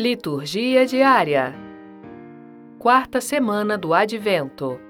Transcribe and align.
Liturgia 0.00 0.86
diária. 0.86 1.54
Quarta 2.78 3.20
semana 3.20 3.76
do 3.76 3.92
Advento. 3.92 4.80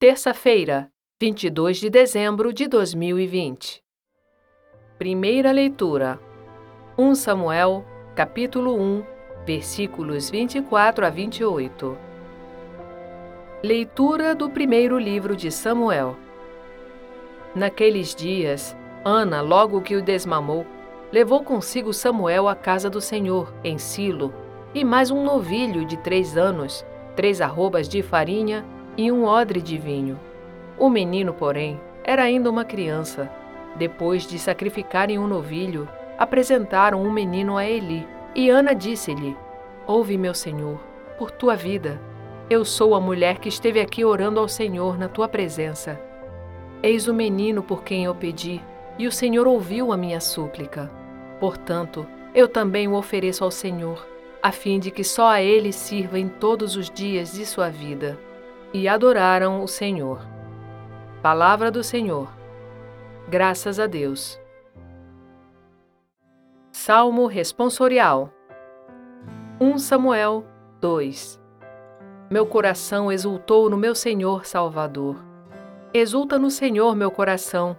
Terça-feira, 0.00 0.90
22 1.20 1.76
de 1.76 1.90
dezembro 1.90 2.50
de 2.50 2.66
2020. 2.68 3.82
Primeira 4.96 5.52
leitura. 5.52 6.18
1 6.96 7.14
Samuel, 7.16 7.84
capítulo 8.16 8.80
1, 8.80 9.04
versículos 9.44 10.30
24 10.30 11.04
a 11.04 11.10
28. 11.10 11.98
Leitura 13.62 14.34
do 14.34 14.48
primeiro 14.48 14.98
livro 14.98 15.36
de 15.36 15.50
Samuel. 15.52 16.16
Naqueles 17.54 18.14
dias, 18.14 18.74
Ana, 19.04 19.42
logo 19.42 19.82
que 19.82 19.96
o 19.96 20.02
desmamou, 20.02 20.64
levou 21.10 21.42
consigo 21.42 21.92
Samuel 21.92 22.48
à 22.48 22.54
casa 22.54 22.90
do 22.90 23.00
Senhor, 23.00 23.52
em 23.64 23.78
Silo, 23.78 24.32
e 24.74 24.84
mais 24.84 25.10
um 25.10 25.24
novilho 25.24 25.84
de 25.84 25.96
três 25.96 26.36
anos, 26.36 26.84
três 27.16 27.40
arrobas 27.40 27.88
de 27.88 28.02
farinha 28.02 28.64
e 28.96 29.10
um 29.10 29.24
odre 29.24 29.62
de 29.62 29.78
vinho. 29.78 30.18
O 30.78 30.90
menino, 30.90 31.32
porém, 31.32 31.80
era 32.04 32.22
ainda 32.22 32.50
uma 32.50 32.64
criança. 32.64 33.30
Depois 33.76 34.26
de 34.26 34.38
sacrificarem 34.38 35.18
um 35.18 35.26
novilho, 35.26 35.88
apresentaram 36.18 37.02
um 37.02 37.10
menino 37.10 37.56
a 37.56 37.64
Eli. 37.64 38.06
E 38.34 38.50
Ana 38.50 38.74
disse-lhe: 38.74 39.36
Ouve, 39.86 40.18
meu 40.18 40.34
senhor, 40.34 40.78
por 41.16 41.30
tua 41.30 41.56
vida. 41.56 42.00
Eu 42.50 42.64
sou 42.64 42.94
a 42.94 43.00
mulher 43.00 43.38
que 43.38 43.48
esteve 43.48 43.80
aqui 43.80 44.04
orando 44.04 44.40
ao 44.40 44.48
Senhor 44.48 44.98
na 44.98 45.08
tua 45.08 45.28
presença. 45.28 46.00
Eis 46.82 47.08
o 47.08 47.14
menino 47.14 47.62
por 47.62 47.82
quem 47.82 48.04
eu 48.04 48.14
pedi, 48.14 48.62
e 48.98 49.06
o 49.06 49.12
Senhor 49.12 49.46
ouviu 49.46 49.92
a 49.92 49.96
minha 49.96 50.20
súplica. 50.20 50.90
Portanto, 51.38 52.06
eu 52.34 52.48
também 52.48 52.88
o 52.88 52.94
ofereço 52.94 53.44
ao 53.44 53.50
Senhor, 53.50 54.06
a 54.42 54.50
fim 54.50 54.78
de 54.78 54.90
que 54.90 55.04
só 55.04 55.28
a 55.28 55.40
Ele 55.40 55.72
sirva 55.72 56.18
em 56.18 56.28
todos 56.28 56.76
os 56.76 56.90
dias 56.90 57.32
de 57.32 57.46
sua 57.46 57.70
vida. 57.70 58.18
E 58.72 58.88
adoraram 58.88 59.62
o 59.62 59.68
Senhor. 59.68 60.20
Palavra 61.22 61.70
do 61.70 61.82
Senhor. 61.82 62.28
Graças 63.28 63.80
a 63.80 63.86
Deus. 63.86 64.38
Salmo 66.70 67.26
Responsorial 67.26 68.32
1 69.60 69.78
Samuel 69.78 70.44
2 70.80 71.40
Meu 72.30 72.46
coração 72.46 73.10
exultou 73.10 73.68
no 73.68 73.76
meu 73.76 73.94
Senhor 73.94 74.46
Salvador. 74.46 75.16
Exulta 75.92 76.38
no 76.38 76.50
Senhor 76.50 76.94
meu 76.94 77.10
coração, 77.10 77.76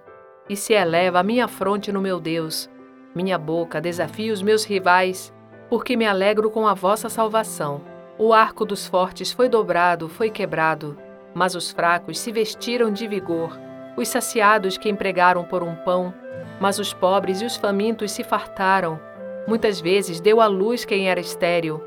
e 0.50 0.56
se 0.56 0.74
eleva 0.74 1.20
a 1.20 1.22
minha 1.22 1.48
fronte 1.48 1.90
no 1.90 2.02
meu 2.02 2.20
Deus 2.20 2.68
minha 3.12 3.36
boca 3.36 3.80
desafia 3.80 4.32
os 4.32 4.40
meus 4.40 4.64
rivais, 4.64 5.34
porque 5.68 5.96
me 5.96 6.06
alegro 6.06 6.48
com 6.48 6.66
a 6.66 6.74
vossa 6.74 7.08
salvação. 7.08 7.80
O 8.16 8.32
arco 8.32 8.64
dos 8.64 8.86
fortes 8.86 9.32
foi 9.32 9.48
dobrado, 9.48 10.08
foi 10.08 10.30
quebrado, 10.30 10.96
mas 11.34 11.56
os 11.56 11.72
fracos 11.72 12.20
se 12.20 12.30
vestiram 12.30 12.92
de 12.92 13.08
vigor. 13.08 13.58
Os 13.96 14.06
saciados 14.06 14.78
que 14.78 14.88
empregaram 14.88 15.42
por 15.42 15.62
um 15.64 15.74
pão, 15.74 16.14
mas 16.60 16.78
os 16.78 16.92
pobres 16.92 17.40
e 17.40 17.44
os 17.44 17.56
famintos 17.56 18.12
se 18.12 18.22
fartaram. 18.22 19.00
Muitas 19.48 19.80
vezes 19.80 20.20
deu 20.20 20.40
à 20.40 20.46
luz 20.46 20.84
quem 20.84 21.10
era 21.10 21.18
estéril, 21.18 21.82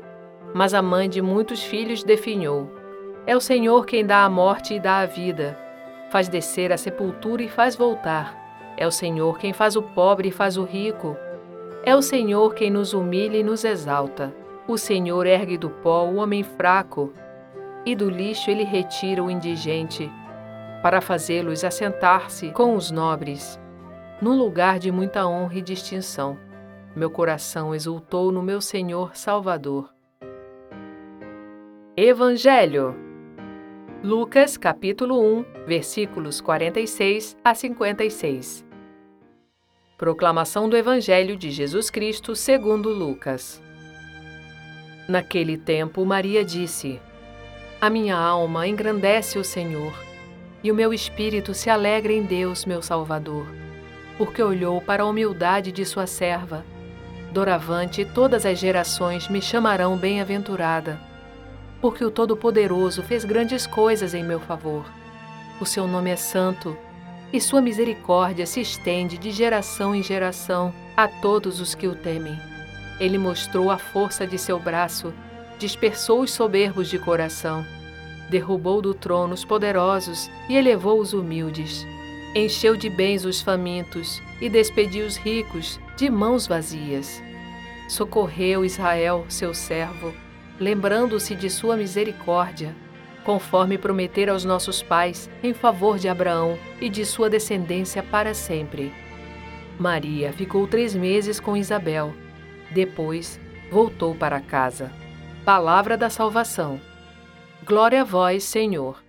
mas 0.52 0.74
a 0.74 0.82
mãe 0.82 1.08
de 1.08 1.22
muitos 1.22 1.62
filhos 1.62 2.04
definhou. 2.04 2.70
É 3.26 3.34
o 3.34 3.40
Senhor 3.40 3.86
quem 3.86 4.04
dá 4.04 4.24
a 4.24 4.28
morte 4.28 4.74
e 4.74 4.80
dá 4.80 4.98
a 4.98 5.06
vida, 5.06 5.58
faz 6.10 6.28
descer 6.28 6.70
a 6.70 6.76
sepultura 6.76 7.42
e 7.42 7.48
faz 7.48 7.74
voltar. 7.74 8.43
É 8.76 8.86
o 8.86 8.90
Senhor 8.90 9.38
quem 9.38 9.52
faz 9.52 9.76
o 9.76 9.82
pobre 9.82 10.28
e 10.28 10.32
faz 10.32 10.56
o 10.56 10.64
rico. 10.64 11.16
É 11.84 11.94
o 11.94 12.02
Senhor 12.02 12.54
quem 12.54 12.70
nos 12.70 12.92
humilha 12.92 13.36
e 13.36 13.44
nos 13.44 13.64
exalta. 13.64 14.34
O 14.66 14.78
Senhor 14.78 15.26
ergue 15.26 15.58
do 15.58 15.68
pó 15.68 16.06
o 16.06 16.16
homem 16.16 16.42
fraco, 16.42 17.12
e 17.84 17.94
do 17.94 18.08
lixo 18.08 18.50
ele 18.50 18.64
retira 18.64 19.22
o 19.22 19.30
indigente, 19.30 20.10
para 20.82 21.00
fazê-los 21.00 21.62
assentar-se 21.62 22.50
com 22.50 22.74
os 22.74 22.90
nobres, 22.90 23.60
num 24.22 24.36
lugar 24.36 24.78
de 24.78 24.90
muita 24.90 25.26
honra 25.26 25.56
e 25.56 25.62
distinção. 25.62 26.38
Meu 26.96 27.10
coração 27.10 27.74
exultou 27.74 28.32
no 28.32 28.42
meu 28.42 28.60
Senhor 28.60 29.14
Salvador. 29.14 29.90
Evangelho 31.96 32.94
Lucas 34.02 34.56
capítulo 34.56 35.18
1, 35.18 35.44
versículos 35.66 36.40
46 36.40 37.36
a 37.44 37.54
56. 37.54 38.73
Proclamação 39.96 40.68
do 40.68 40.76
Evangelho 40.76 41.36
de 41.36 41.50
Jesus 41.50 41.90
Cristo 41.90 42.34
segundo 42.34 42.88
Lucas. 42.88 43.62
Naquele 45.08 45.56
tempo, 45.56 46.04
Maria 46.04 46.44
disse: 46.44 47.00
A 47.80 47.88
minha 47.88 48.16
alma 48.16 48.66
engrandece 48.66 49.38
o 49.38 49.44
Senhor, 49.44 49.92
e 50.62 50.70
o 50.70 50.74
meu 50.74 50.92
espírito 50.92 51.54
se 51.54 51.70
alegra 51.70 52.12
em 52.12 52.22
Deus, 52.22 52.64
meu 52.64 52.82
Salvador, 52.82 53.46
porque 54.18 54.42
olhou 54.42 54.80
para 54.80 55.02
a 55.02 55.06
humildade 55.06 55.70
de 55.72 55.84
sua 55.84 56.06
serva. 56.06 56.64
Doravante, 57.32 58.04
todas 58.04 58.44
as 58.46 58.58
gerações 58.58 59.28
me 59.28 59.42
chamarão 59.42 59.96
bem-aventurada 59.96 60.98
porque 61.84 62.02
o 62.02 62.10
Todo-Poderoso 62.10 63.02
fez 63.02 63.26
grandes 63.26 63.66
coisas 63.66 64.14
em 64.14 64.24
meu 64.24 64.40
favor. 64.40 64.86
O 65.60 65.66
seu 65.66 65.86
nome 65.86 66.08
é 66.08 66.16
santo, 66.16 66.74
e 67.34 67.40
sua 67.40 67.60
misericórdia 67.60 68.46
se 68.46 68.60
estende 68.60 69.18
de 69.18 69.32
geração 69.32 69.92
em 69.92 70.04
geração 70.04 70.72
a 70.96 71.08
todos 71.08 71.60
os 71.60 71.74
que 71.74 71.88
o 71.88 71.94
temem. 71.96 72.38
Ele 73.00 73.18
mostrou 73.18 73.72
a 73.72 73.76
força 73.76 74.24
de 74.24 74.38
seu 74.38 74.56
braço, 74.56 75.12
dispersou 75.58 76.20
os 76.20 76.30
soberbos 76.30 76.88
de 76.88 76.96
coração, 76.96 77.66
derrubou 78.30 78.80
do 78.80 78.94
trono 78.94 79.34
os 79.34 79.44
poderosos 79.44 80.30
e 80.48 80.56
elevou 80.56 81.00
os 81.00 81.12
humildes. 81.12 81.84
Encheu 82.36 82.76
de 82.76 82.88
bens 82.88 83.24
os 83.24 83.40
famintos 83.40 84.22
e 84.40 84.48
despediu 84.48 85.04
os 85.04 85.16
ricos 85.16 85.80
de 85.96 86.08
mãos 86.08 86.46
vazias. 86.46 87.20
Socorreu 87.88 88.64
Israel, 88.64 89.26
seu 89.28 89.52
servo, 89.52 90.14
lembrando-se 90.60 91.34
de 91.34 91.50
sua 91.50 91.76
misericórdia, 91.76 92.76
conforme 93.24 93.78
prometer 93.78 94.28
aos 94.28 94.44
nossos 94.44 94.82
pais, 94.82 95.30
em 95.42 95.54
favor 95.54 95.98
de 95.98 96.08
Abraão 96.08 96.58
e 96.80 96.88
de 96.88 97.04
sua 97.04 97.30
descendência 97.30 98.02
para 98.02 98.34
sempre. 98.34 98.92
Maria 99.78 100.32
ficou 100.32 100.66
três 100.68 100.94
meses 100.94 101.40
com 101.40 101.56
Isabel. 101.56 102.14
Depois, 102.72 103.40
voltou 103.70 104.14
para 104.14 104.40
casa. 104.40 104.92
Palavra 105.44 105.96
da 105.96 106.08
salvação. 106.08 106.80
Glória 107.64 108.02
a 108.02 108.04
vós, 108.04 108.44
Senhor. 108.44 109.02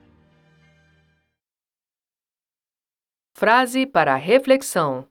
Frase 3.37 3.85
para 3.85 4.15
reflexão. 4.15 5.07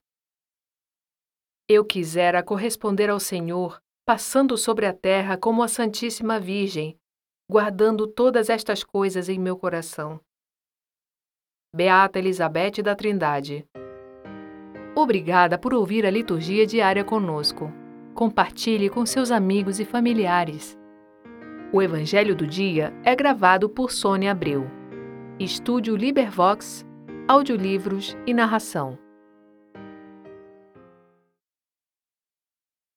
Eu 1.68 1.84
quisera 1.84 2.42
corresponder 2.42 3.10
ao 3.10 3.20
Senhor 3.20 3.80
passando 4.04 4.58
sobre 4.58 4.84
a 4.84 4.92
terra 4.92 5.36
como 5.36 5.62
a 5.62 5.68
Santíssima 5.68 6.38
Virgem, 6.38 6.98
guardando 7.48 8.06
todas 8.06 8.48
estas 8.48 8.82
coisas 8.82 9.28
em 9.28 9.38
meu 9.38 9.56
coração. 9.56 10.18
Beata 11.74 12.18
Elizabeth 12.18 12.82
da 12.82 12.94
Trindade. 12.94 13.66
Obrigada 14.96 15.58
por 15.58 15.74
ouvir 15.74 16.06
a 16.06 16.10
liturgia 16.10 16.66
diária 16.66 17.04
conosco. 17.04 17.72
Compartilhe 18.14 18.88
com 18.88 19.04
seus 19.04 19.30
amigos 19.30 19.80
e 19.80 19.84
familiares. 19.84 20.78
O 21.72 21.82
Evangelho 21.82 22.36
do 22.36 22.46
Dia 22.46 22.92
é 23.02 23.14
gravado 23.16 23.68
por 23.68 23.90
Sônia 23.90 24.30
Abreu. 24.30 24.70
Estúdio 25.38 25.96
Libervox, 25.96 26.86
audiolivros 27.26 28.16
e 28.24 28.32
narração. 28.32 29.03